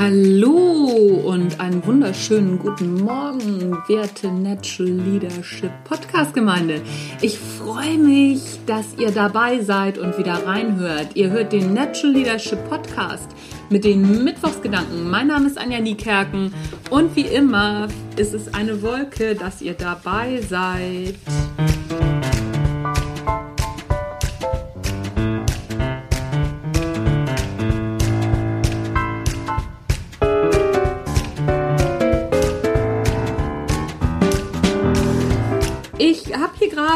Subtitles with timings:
[0.00, 6.80] Hallo und einen wunderschönen guten Morgen, werte Natural Leadership Podcast Gemeinde.
[7.20, 11.08] Ich freue mich, dass ihr dabei seid und wieder reinhört.
[11.16, 13.28] Ihr hört den Natural Leadership Podcast
[13.68, 15.10] mit den Mittwochsgedanken.
[15.10, 16.54] Mein Name ist Anja Niekerken
[16.88, 21.16] und wie immer ist es eine Wolke, dass ihr dabei seid.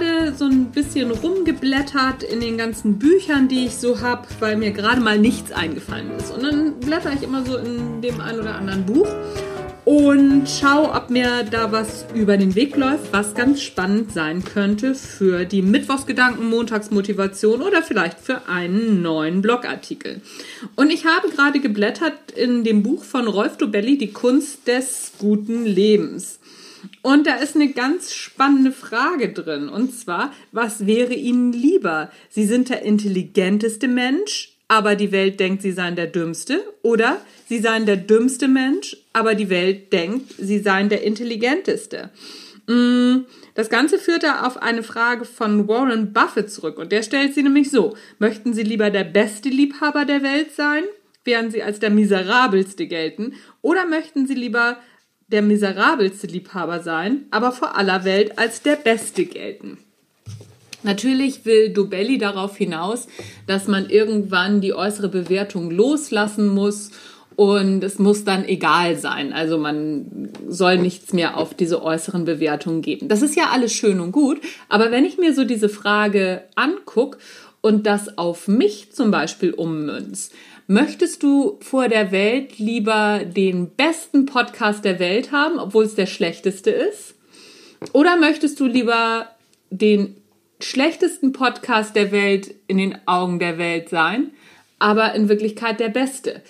[0.00, 4.70] Gerade so ein bisschen rumgeblättert in den ganzen Büchern, die ich so habe, weil mir
[4.70, 6.32] gerade mal nichts eingefallen ist.
[6.32, 9.08] Und dann blätter ich immer so in dem einen oder anderen Buch
[9.84, 14.94] und schaue, ob mir da was über den Weg läuft, was ganz spannend sein könnte
[14.94, 20.20] für die Mittwochsgedanken, Montagsmotivation oder vielleicht für einen neuen Blogartikel.
[20.76, 25.64] Und ich habe gerade geblättert in dem Buch von Rolf Dobelli, Die Kunst des guten
[25.64, 26.39] Lebens.
[27.02, 29.68] Und da ist eine ganz spannende Frage drin.
[29.68, 32.10] Und zwar, was wäre Ihnen lieber?
[32.28, 36.62] Sie sind der intelligenteste Mensch, aber die Welt denkt, Sie seien der dümmste.
[36.82, 42.10] Oder Sie seien der dümmste Mensch, aber die Welt denkt, Sie seien der intelligenteste.
[42.66, 46.78] Mm, das Ganze führt da auf eine Frage von Warren Buffett zurück.
[46.78, 47.96] Und der stellt sie nämlich so.
[48.18, 50.84] Möchten Sie lieber der beste Liebhaber der Welt sein?
[51.24, 53.34] Während Sie als der miserabelste gelten?
[53.60, 54.78] Oder möchten Sie lieber
[55.30, 59.78] der miserabelste Liebhaber sein, aber vor aller Welt als der Beste gelten.
[60.82, 63.06] Natürlich will Dobelli darauf hinaus,
[63.46, 66.90] dass man irgendwann die äußere Bewertung loslassen muss
[67.36, 69.32] und es muss dann egal sein.
[69.32, 73.08] Also man soll nichts mehr auf diese äußeren Bewertungen geben.
[73.08, 77.18] Das ist ja alles schön und gut, aber wenn ich mir so diese Frage angucke
[77.60, 80.30] und das auf mich zum Beispiel ummünze,
[80.72, 86.06] Möchtest du vor der Welt lieber den besten Podcast der Welt haben, obwohl es der
[86.06, 87.16] schlechteste ist?
[87.92, 89.26] Oder möchtest du lieber
[89.70, 90.14] den
[90.60, 94.30] schlechtesten Podcast der Welt in den Augen der Welt sein,
[94.78, 96.40] aber in Wirklichkeit der beste?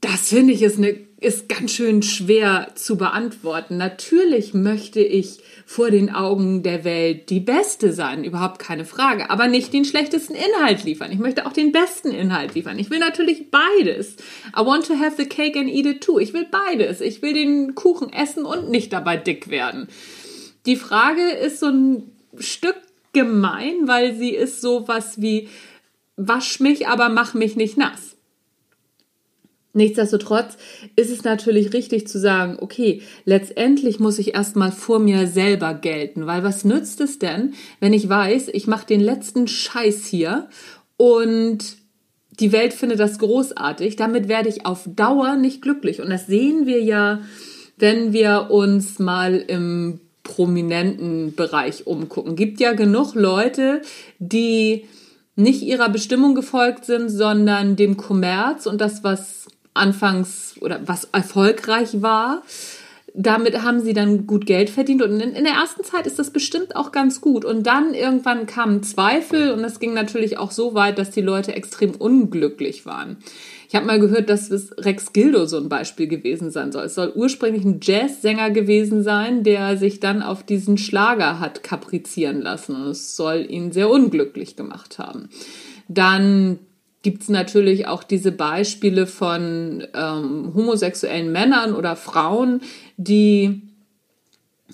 [0.00, 3.76] Das finde ich ist, eine, ist ganz schön schwer zu beantworten.
[3.78, 9.48] Natürlich möchte ich vor den Augen der Welt die Beste sein, überhaupt keine Frage, aber
[9.48, 11.10] nicht den schlechtesten Inhalt liefern.
[11.10, 12.78] Ich möchte auch den besten Inhalt liefern.
[12.78, 14.16] Ich will natürlich beides.
[14.56, 16.18] I want to have the cake and eat it too.
[16.18, 17.00] Ich will beides.
[17.00, 19.88] Ich will den Kuchen essen und nicht dabei dick werden.
[20.66, 22.76] Die Frage ist so ein Stück
[23.12, 25.48] gemein, weil sie ist so was wie
[26.16, 28.16] wasch mich, aber mach mich nicht nass.
[29.74, 30.56] Nichtsdestotrotz
[30.94, 36.26] ist es natürlich richtig zu sagen, okay, letztendlich muss ich erstmal vor mir selber gelten,
[36.26, 40.48] weil was nützt es denn, wenn ich weiß, ich mache den letzten Scheiß hier
[40.96, 41.76] und
[42.38, 46.66] die Welt findet das großartig, damit werde ich auf Dauer nicht glücklich und das sehen
[46.66, 47.22] wir ja,
[47.76, 52.36] wenn wir uns mal im prominenten Bereich umgucken.
[52.36, 53.82] Gibt ja genug Leute,
[54.20, 54.84] die
[55.34, 62.00] nicht ihrer Bestimmung gefolgt sind, sondern dem Kommerz und das, was anfangs oder was erfolgreich
[62.00, 62.42] war.
[63.16, 66.30] Damit haben sie dann gut Geld verdient und in, in, der ersten Zeit ist das
[66.30, 67.44] bestimmt auch ganz gut.
[67.44, 71.54] Und dann irgendwann kamen Zweifel und es ging natürlich auch so weit, dass die Leute
[71.54, 73.18] extrem unglücklich waren.
[73.68, 76.84] Ich habe mal gehört, dass es Rex Gildo so ein Beispiel gewesen sein soll.
[76.84, 82.40] Es soll ursprünglich ein Jazzsänger gewesen sein, der sich dann auf diesen Schlager hat kaprizieren
[82.40, 85.28] lassen und es soll ihn sehr unglücklich gemacht haben.
[85.88, 86.58] Dann
[87.04, 92.62] gibt es natürlich auch diese Beispiele von ähm, homosexuellen Männern oder Frauen,
[92.96, 93.62] die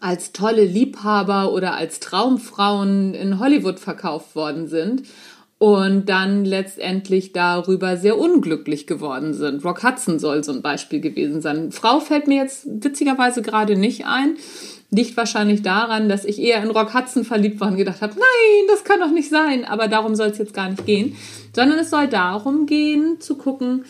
[0.00, 5.02] als tolle Liebhaber oder als Traumfrauen in Hollywood verkauft worden sind
[5.58, 9.64] und dann letztendlich darüber sehr unglücklich geworden sind.
[9.64, 11.70] Rock Hudson soll so ein Beispiel gewesen sein.
[11.70, 14.36] Frau fällt mir jetzt witzigerweise gerade nicht ein.
[14.90, 18.68] Liegt wahrscheinlich daran, dass ich eher in Rock Hudson verliebt war und gedacht habe, nein,
[18.68, 19.64] das kann doch nicht sein.
[19.64, 21.16] Aber darum soll es jetzt gar nicht gehen.
[21.54, 23.84] Sondern es soll darum gehen, zu gucken,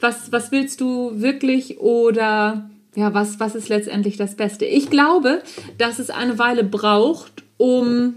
[0.00, 4.64] was, was willst du wirklich oder ja, was, was ist letztendlich das Beste?
[4.64, 5.42] Ich glaube,
[5.78, 8.14] dass es eine Weile braucht, um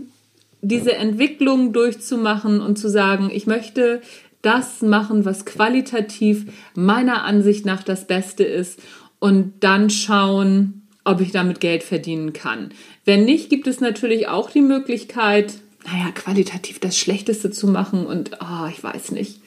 [0.61, 4.01] diese Entwicklung durchzumachen und zu sagen, ich möchte
[4.41, 6.45] das machen, was qualitativ
[6.75, 8.79] meiner Ansicht nach das Beste ist
[9.19, 12.69] und dann schauen, ob ich damit Geld verdienen kann.
[13.05, 15.55] Wenn nicht, gibt es natürlich auch die Möglichkeit,
[15.85, 19.41] naja, qualitativ das Schlechteste zu machen und, oh, ich weiß nicht.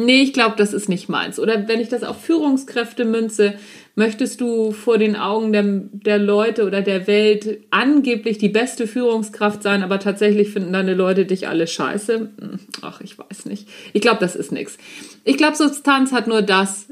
[0.00, 1.38] Nee, ich glaube, das ist nicht meins.
[1.38, 3.54] Oder wenn ich das auf Führungskräfte münze,
[3.94, 9.62] möchtest du vor den Augen der, der Leute oder der Welt angeblich die beste Führungskraft
[9.62, 12.16] sein, aber tatsächlich finden deine Leute dich alle scheiße?
[12.18, 13.68] Hm, ach, ich weiß nicht.
[13.92, 14.78] Ich glaube, das ist nichts.
[15.24, 16.86] Ich glaube, Substanz hat nur das,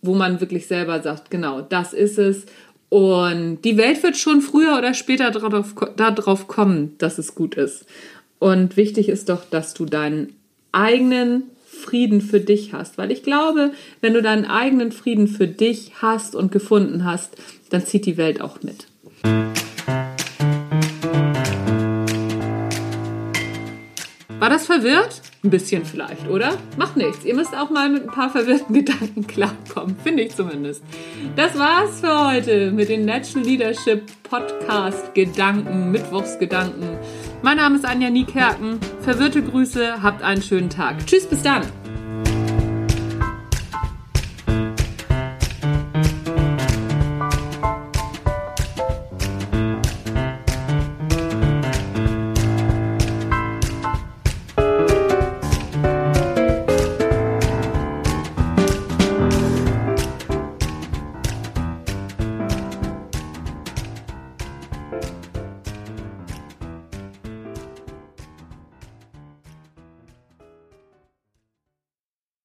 [0.00, 2.46] wo man wirklich selber sagt, genau, das ist es.
[2.88, 7.84] Und die Welt wird schon früher oder später darauf, darauf kommen, dass es gut ist.
[8.38, 10.32] Und wichtig ist doch, dass du deinen
[10.72, 12.98] eigenen Frieden für dich hast.
[12.98, 17.36] Weil ich glaube, wenn du deinen eigenen Frieden für dich hast und gefunden hast,
[17.70, 18.86] dann zieht die Welt auch mit.
[24.38, 25.22] War das verwirrt?
[25.46, 26.58] Ein bisschen vielleicht, oder?
[26.76, 27.24] Macht nichts.
[27.24, 30.82] Ihr müsst auch mal mit ein paar verwirrten Gedanken klarkommen, finde ich zumindest.
[31.36, 36.98] Das war's für heute mit den Natural Leadership Podcast Gedanken, Mittwochsgedanken.
[37.42, 38.80] Mein Name ist Anja Niekerken.
[39.02, 41.06] Verwirrte Grüße, habt einen schönen Tag.
[41.06, 41.62] Tschüss, bis dann.